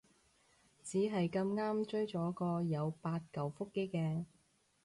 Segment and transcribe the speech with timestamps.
[0.83, 4.25] 只係咁啱追咗個有八舊腹肌嘅